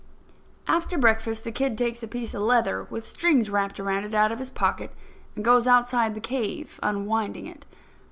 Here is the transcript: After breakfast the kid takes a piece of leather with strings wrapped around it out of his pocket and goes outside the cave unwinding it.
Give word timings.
After 0.67 0.97
breakfast 0.97 1.43
the 1.43 1.51
kid 1.51 1.77
takes 1.77 2.01
a 2.01 2.07
piece 2.07 2.33
of 2.33 2.41
leather 2.41 2.87
with 2.89 3.05
strings 3.05 3.51
wrapped 3.51 3.79
around 3.79 4.03
it 4.03 4.15
out 4.15 4.31
of 4.31 4.39
his 4.39 4.49
pocket 4.49 4.89
and 5.35 5.45
goes 5.45 5.67
outside 5.67 6.15
the 6.15 6.19
cave 6.19 6.79
unwinding 6.81 7.45
it. 7.45 7.67